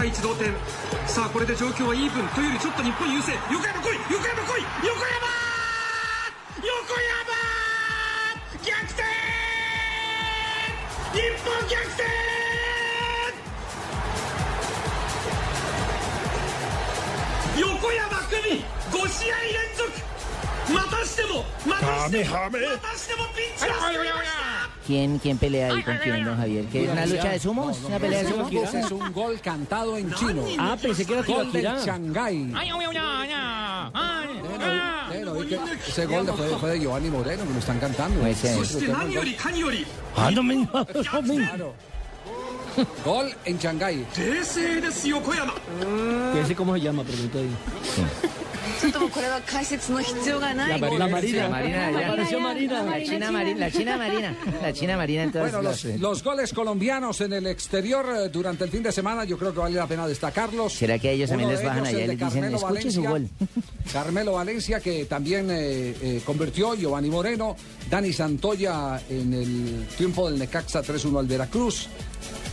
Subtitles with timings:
[0.00, 0.48] 対1同点。
[1.06, 3.34] さあこれで状況はイーブンというよりちょっと日本優勢。
[3.52, 4.00] 横山来い！
[4.08, 4.64] 横山来い！
[4.88, 5.28] 横山！
[6.64, 7.36] 横山！
[8.64, 9.04] 逆転！
[11.12, 12.08] 日本逆転！
[17.60, 19.92] 横山久美5試合連続！
[20.72, 23.68] またしてもまたしてもまたしてもピンチ
[24.90, 26.64] ¿Quién, quién pelea ahí con quién, don Javier?
[26.64, 27.78] ¿Que es una lucha de sumos?
[27.84, 28.52] ¿Una pelea de sumos?
[28.74, 30.44] Es un gol cantado en chino.
[30.58, 32.52] Ah, pensé que era Gol de Shanghái.
[35.86, 36.26] Ese gol
[36.58, 38.20] fue, de Giovanni Moreno, que lo están cantando.
[40.16, 40.30] Ah,
[43.04, 44.06] gol en Shanghái.
[46.42, 47.04] ¿Ese cómo se llama?
[47.04, 47.50] Pregunta ahí.
[48.81, 51.43] ちょっともうこれは解説の必要がない La, la Marina.
[51.43, 52.07] La Marina de allá.
[52.07, 52.83] Apareció Marina.
[52.83, 55.51] La China Marina, la China Marina, la China Marina entonces.
[55.53, 59.37] Bueno, los, los goles colombianos en el exterior eh, durante el fin de semana, yo
[59.37, 60.73] creo que vale la pena destacarlos.
[60.73, 62.25] ¿Será que a ellos también Uno les de bajan ellos, allá y el les de
[62.25, 63.09] dicen, Carmelo escuche su Valencia.
[63.09, 63.29] gol?
[63.91, 67.55] Carmelo Valencia, que también eh, eh, convirtió, Giovanni Moreno,
[67.89, 71.87] Dani Santoya en el triunfo del Necaxa 3-1 al Veracruz,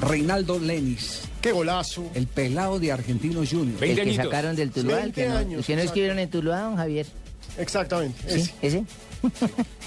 [0.00, 2.04] Reinaldo Lenis, ¡Qué golazo!
[2.14, 3.82] el pelado de Argentinos Juniors.
[3.82, 6.30] El que sacaron del Tuluá, el que 20 no, años, ¿el que no escribieron en
[6.30, 7.06] Tuluá, don Javier?
[7.58, 8.22] Exactamente.
[8.30, 8.50] ¿Sí?
[8.62, 8.78] ese.
[8.78, 8.84] ¿Ese?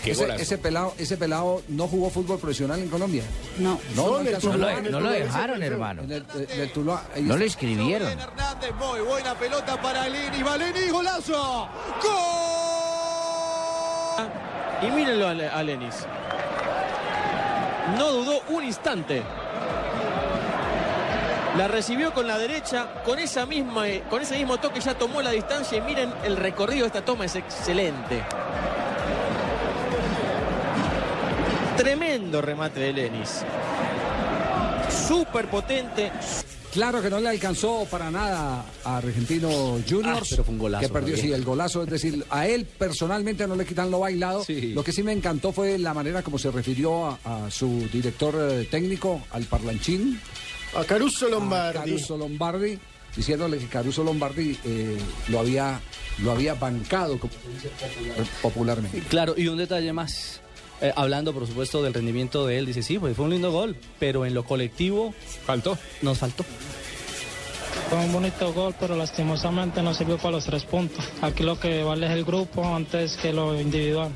[0.06, 3.24] Ese, ese pelado, ese pelado no jugó fútbol profesional en Colombia.
[3.60, 3.80] No.
[3.96, 4.30] No, no.
[4.40, 6.02] Tuluá, No en lo, el no lo dejaron, ese hermano.
[6.04, 7.06] En el, en el Tuluá.
[7.16, 8.10] ahí No lo escribieron.
[8.10, 11.70] Hernández, muy buena pelota para Lenis, Valeni, golazo.
[14.18, 14.30] ¡Gol!
[14.86, 15.96] Y mírenlo a, Le- a Lenis.
[17.98, 19.22] No dudó un instante.
[21.58, 25.22] La recibió con la derecha, con, esa misma, eh, con ese mismo toque ya tomó
[25.22, 28.24] la distancia y miren el recorrido de esta toma, es excelente.
[31.76, 33.44] Tremendo remate de Lenis.
[35.08, 36.12] Súper potente,
[36.72, 39.50] Claro que no le alcanzó para nada a Argentino
[39.88, 40.22] Juniors.
[40.22, 41.84] Ah, pero fue un golazo, Que perdió, sí, el golazo.
[41.84, 44.46] Es decir, a él personalmente no le quitan lo bailado.
[44.46, 44.72] Sí.
[44.74, 48.36] Lo que sí me encantó fue la manera como se refirió a, a su director
[48.40, 50.18] eh, técnico, al parlanchín,
[50.76, 51.80] A Caruso a Lombardi.
[51.80, 52.80] Caruso Lombardi,
[53.16, 55.80] diciéndole que Caruso Lombardi eh, lo, había,
[56.20, 59.00] lo había bancado, popular- popularmente.
[59.10, 60.40] Claro, y un detalle más.
[60.82, 63.76] Eh, hablando, por supuesto, del rendimiento de él, dice, sí, pues fue un lindo gol,
[64.00, 65.14] pero en lo colectivo
[65.46, 65.78] Faltó.
[66.02, 66.44] nos faltó.
[67.90, 71.04] Fue un bonito gol, pero lastimosamente no sirvió para los tres puntos.
[71.22, 74.10] Aquí lo que vale es el grupo antes que lo individual.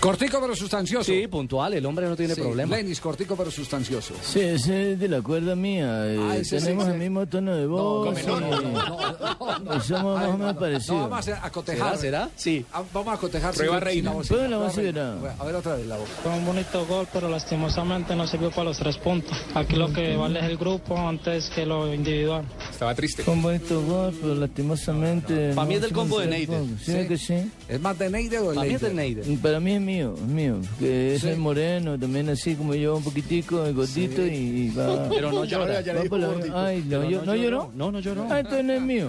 [0.00, 1.10] Cortico pero sustancioso.
[1.12, 2.76] Sí, puntual, el hombre no tiene Sí, problema.
[2.76, 4.14] Lenis, cortico pero sustancioso.
[4.22, 6.06] Sí, ese es de la cuerda mía.
[6.06, 8.16] eh, Ah, ese tenemos ese- el mismo tono de voz.
[8.16, 11.10] y- y somos más o menos No, parecidos.
[11.10, 11.96] vamos a a cotejar.
[11.98, 11.98] ¿Será?
[12.26, 12.30] ¿Será?
[12.36, 12.64] Sí.
[12.72, 13.54] Ah, Vamos a cotejar.
[13.54, 14.12] Prueba reina.
[14.12, 16.08] Prueba la voz, A ver otra vez la voz.
[16.22, 19.36] Fue un bonito gol, pero lastimosamente no sirvió para los tres puntos.
[19.54, 22.44] Aquí lo que vale es el grupo antes que lo individual.
[22.70, 23.24] Estaba triste.
[23.24, 25.52] Fue un bonito gol, pero lastimosamente.
[25.54, 26.66] Pa' mí no es del combo de tampoco.
[26.84, 27.50] ¿Sí, que sí?
[27.68, 29.38] ¿Es más de Neide o de Para mí es del Neider.
[29.40, 30.56] Para mí es mío, es mío.
[30.78, 31.28] Que es Sí.
[31.28, 35.08] el moreno, también así como yo, un poquitico, el gordito y va.
[35.08, 35.80] Pero no llora.
[35.80, 36.66] ya por la-.
[36.66, 37.70] Ay, no, yo- ¿no lloró?
[37.74, 38.26] No, no lloró.
[38.30, 39.08] Ah, entonces no es mío.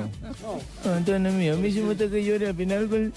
[0.86, 1.54] Ah, entonces no es mío.
[1.54, 3.14] A mí sí me gusta que llore al final con...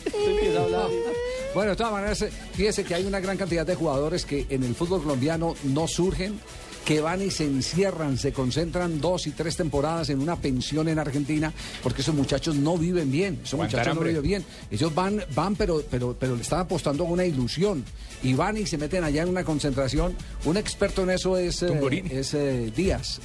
[1.54, 2.24] Bueno, de todas maneras,
[2.54, 6.40] fíjese que hay una gran cantidad de jugadores que en el fútbol colombiano no surgen,
[6.86, 10.98] que van y se encierran, se concentran dos y tres temporadas en una pensión en
[10.98, 11.52] Argentina,
[11.82, 14.44] porque esos muchachos no viven bien, esos Aguantar muchachos no viven bien.
[14.70, 17.84] Ellos van, van, pero, pero, pero le están apostando a una ilusión.
[18.22, 20.14] Y van y se meten allá en una concentración.
[20.44, 21.68] Un experto en eso es, eh,
[22.10, 23.20] es eh, Díaz.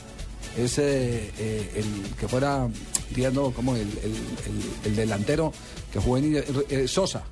[0.58, 1.32] Es eh,
[1.76, 2.68] el que fuera,
[3.16, 5.52] Díaz no, como el, el- el- el delantero
[5.94, 7.24] que jugó en Sosa.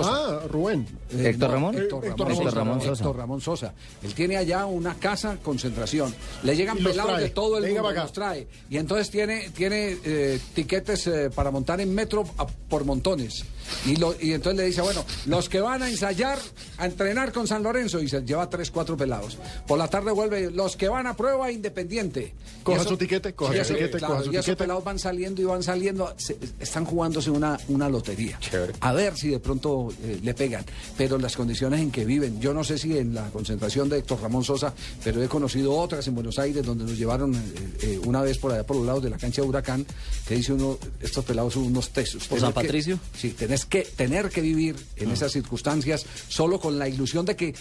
[0.00, 0.86] Ah, Rubén.
[1.14, 1.74] Eh, ¿Héctor no, Ramón?
[1.78, 2.92] Héctor Héctor Ramón, Ramón Ramón Sosa.
[3.02, 3.74] Héctor Ramón Sosa.
[4.02, 6.14] Él tiene allá una casa concentración.
[6.42, 7.22] Le llegan pelados trae.
[7.24, 8.46] de todo el Venga mundo, los trae.
[8.70, 13.44] Y entonces tiene, tiene eh, tiquetes eh, para montar en metro a- por montones.
[13.86, 16.36] Y, lo- y entonces le dice, bueno, los que van a ensayar,
[16.78, 19.38] a entrenar con San Lorenzo, y se lleva tres, cuatro pelados.
[19.66, 22.34] Por la tarde vuelve, los que van a prueba independiente.
[22.64, 24.64] Coja eso- su tiquete, coja su tiquete, claro, coja su y esos tiquete.
[24.64, 28.38] pelados van saliendo y van saliendo, se- están jugándose una, una lotería.
[28.40, 28.72] Chévere.
[28.80, 30.64] A ver si de pronto eh, le pegan.
[31.02, 34.20] Pero las condiciones en que viven, yo no sé si en la concentración de Héctor
[34.22, 34.72] Ramón Sosa,
[35.02, 37.38] pero he conocido otras en Buenos Aires donde nos llevaron eh,
[37.82, 39.84] eh, una vez por allá por los lados de la cancha de Huracán,
[40.28, 42.28] que dice uno, estos pelados son unos tesos.
[42.28, 43.00] ¿Por San que- Patricio?
[43.16, 47.52] sí, tenés que tener que vivir en esas circunstancias solo con la ilusión de que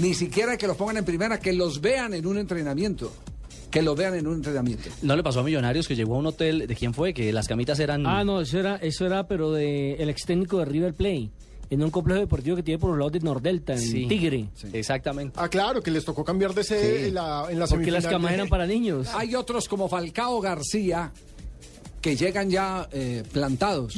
[0.00, 3.12] ni siquiera que los pongan en primera, que los vean en un entrenamiento.
[3.72, 4.88] Que los vean en un entrenamiento.
[5.02, 6.68] ¿No le pasó a Millonarios que llegó a un hotel?
[6.68, 7.12] ¿De quién fue?
[7.12, 8.06] Que las camitas eran...
[8.06, 11.32] Ah, no, eso era, eso era, pero de el ex técnico de River Play.
[11.70, 14.06] En un complejo deportivo que tiene por los lados de Nordelta, en Sí.
[14.06, 14.48] Tigre.
[14.72, 15.38] Exactamente.
[15.40, 17.06] Ah, claro, que les tocó cambiar de sede Sí.
[17.08, 19.08] en la, en la Porque las camas eran para niños.
[19.14, 21.12] Hay otros como Falcao García
[22.00, 23.94] que llegan ya eh, plantados,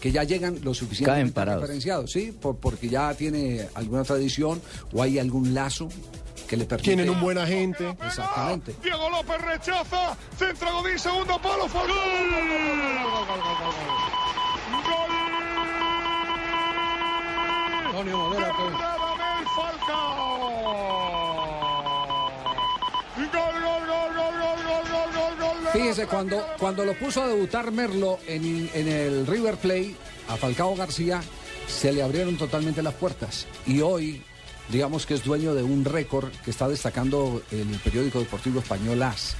[0.00, 1.62] que ya llegan lo suficientemente parados.
[1.62, 2.30] referenciados, ¿sí?
[2.32, 4.62] Por- porque ya tiene alguna tradición
[4.92, 5.88] o hay algún lazo
[6.46, 6.84] que le permite.
[6.94, 7.88] Tienen un buen agente.
[8.06, 8.74] Exactamente.
[8.82, 10.16] Diego López rechaza.
[10.38, 11.68] Centra Godín, segundo palo.
[11.68, 11.96] Falcao.
[11.96, 12.04] Gol.
[14.84, 15.09] Gol.
[18.04, 20.50] Radamel Falcao.
[23.16, 25.64] Gol, gol, gol, gol, gol, gol, gol, gol, gol.
[25.64, 29.94] de Fíjese, cuando, cuando lo puso a debutar Merlo en, en el River Plate,
[30.28, 31.20] a Falcao García,
[31.66, 33.46] se le abrieron totalmente las puertas.
[33.66, 34.22] Y hoy,
[34.70, 39.36] digamos que es dueño de un récord que está destacando el periódico deportivo español AS.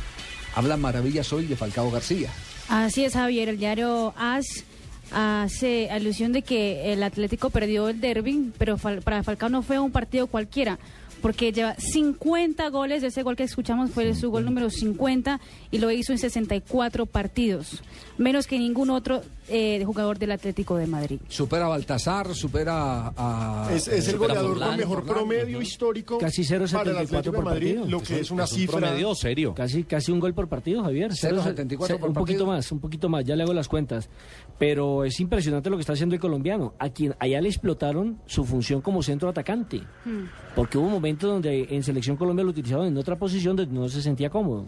[0.55, 2.31] Habla maravillas hoy de Falcao García.
[2.69, 3.49] Así es, Javier.
[3.49, 4.65] El diario AS
[5.13, 9.79] hace alusión de que el Atlético perdió el derby, pero Fal- para Falcao no fue
[9.79, 10.79] un partido cualquiera,
[11.23, 13.03] porque lleva 50 goles.
[13.03, 15.41] Ese gol que escuchamos fue su gol número 50
[15.71, 17.83] y lo hizo en 64 partidos,
[18.19, 21.21] menos que ningún otro eh, jugador del Atlético de Madrid.
[21.29, 23.69] Supera a Baltasar, supera a...
[23.73, 27.33] Es, es el Supera goleador con mejor promedio histórico Casi para el 0.74 Atlético de
[27.33, 27.91] por Madrid, partido.
[27.91, 28.79] lo que es una cifra.
[28.79, 29.55] promedio serio.
[29.55, 31.11] Casi, casi un gol por partido, Javier.
[31.11, 34.09] 0.74 por Un poquito más, un poquito más, ya le hago las cuentas.
[34.59, 38.45] Pero es impresionante lo que está haciendo el colombiano, a quien allá le explotaron su
[38.45, 39.83] función como centro atacante.
[40.55, 44.03] Porque hubo momentos donde en Selección Colombia lo utilizaban en otra posición donde no se
[44.03, 44.67] sentía cómodo.